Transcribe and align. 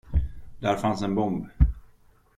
Där 0.59 0.75
fanns 0.77 1.01
en 1.01 1.15
bomb. 1.15 1.47